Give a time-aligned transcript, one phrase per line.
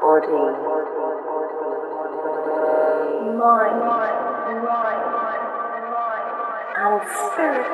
[0.00, 0.56] body, mind,
[6.76, 7.66] and spirit.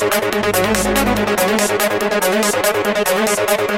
[0.00, 0.14] Thank
[3.60, 3.69] you.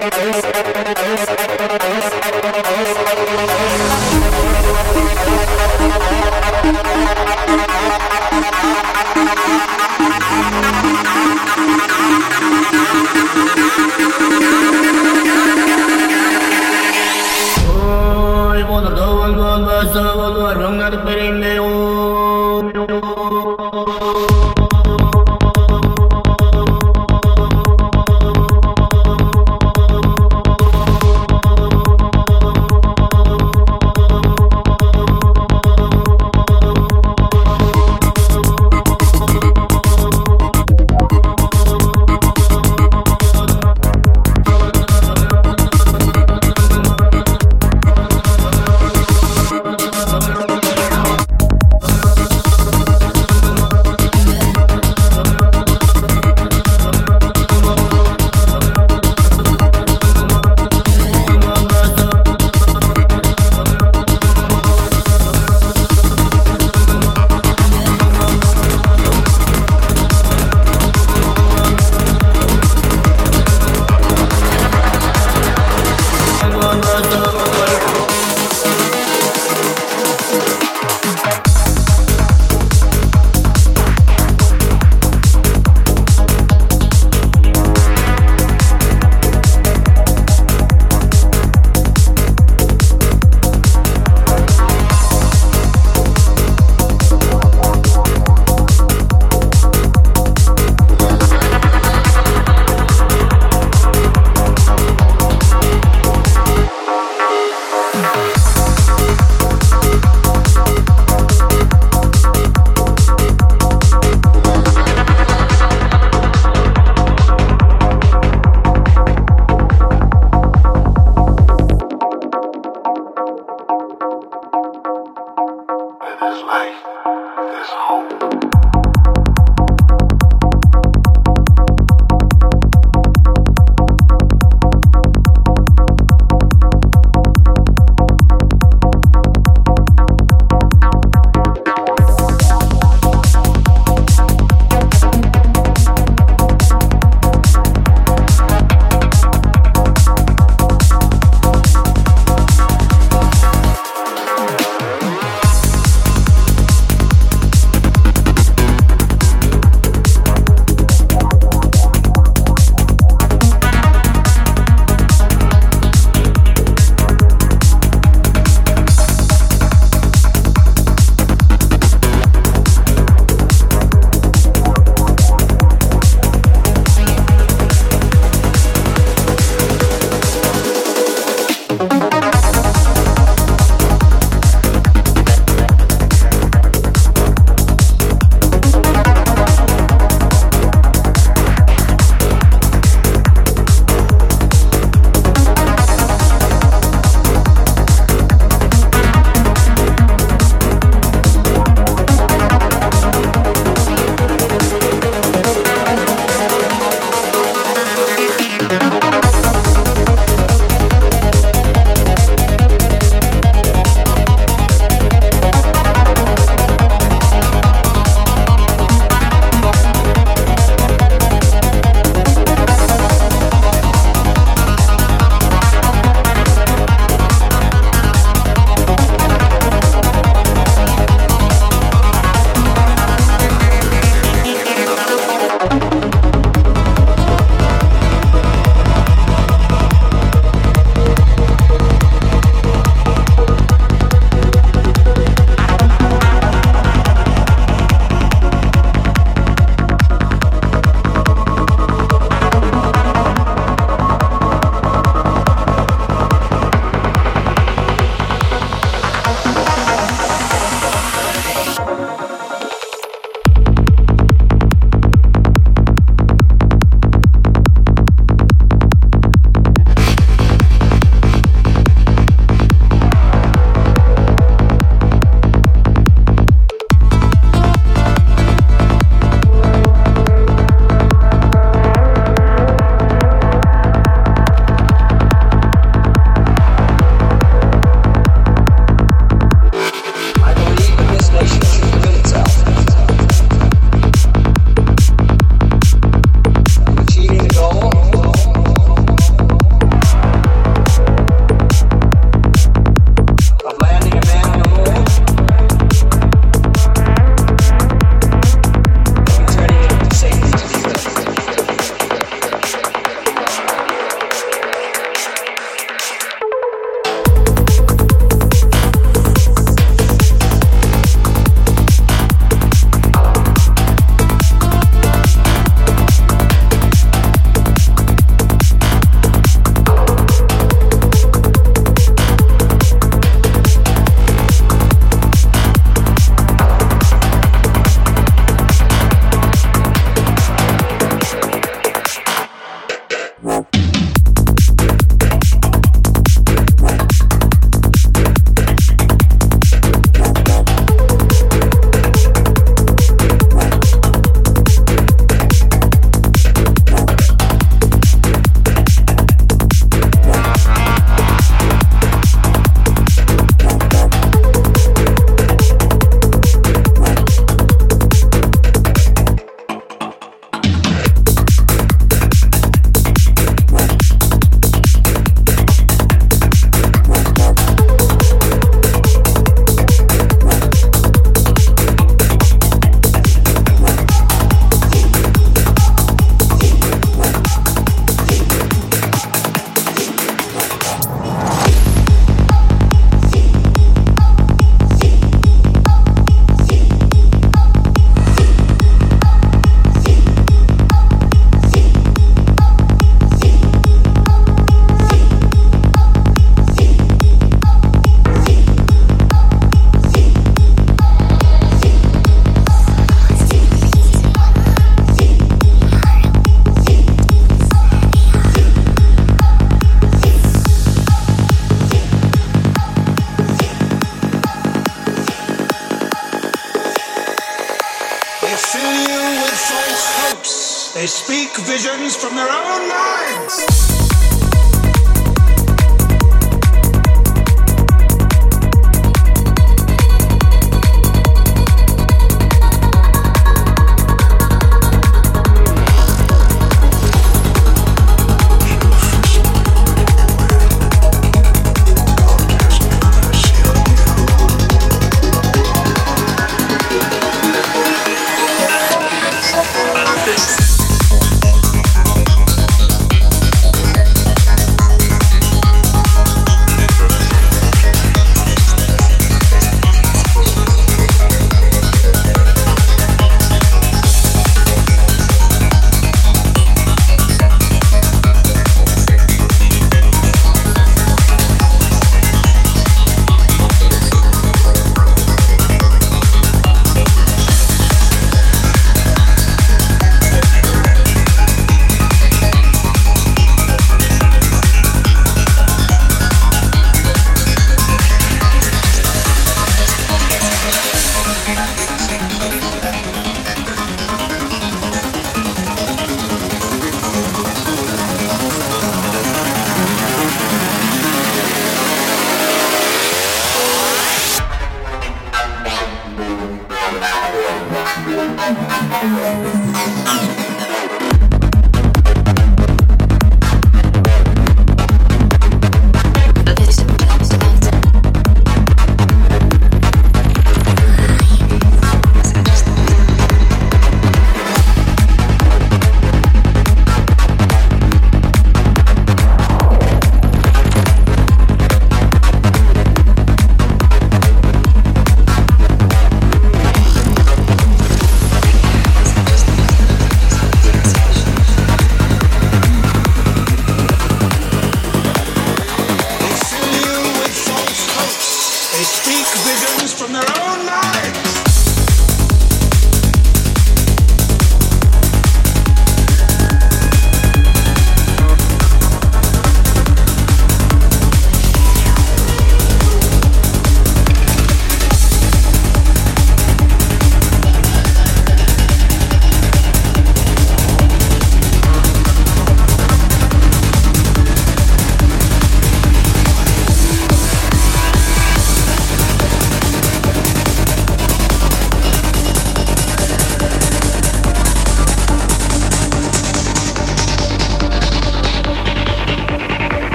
[431.03, 433.92] They speak visions from their own minds.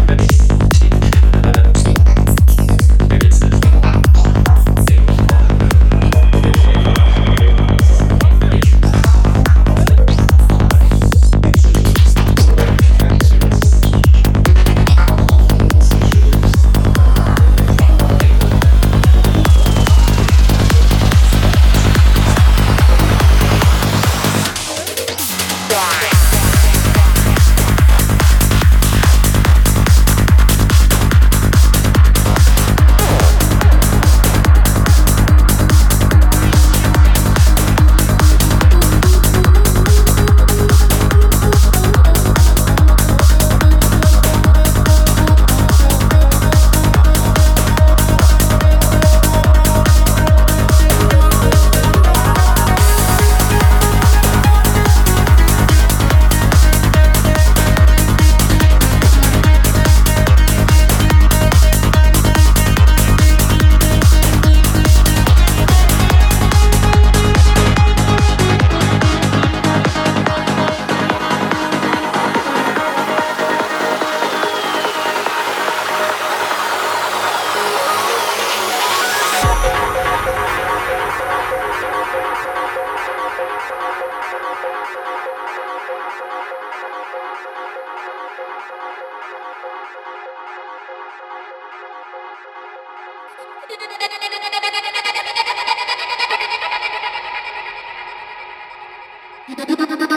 [99.56, 100.07] ただ。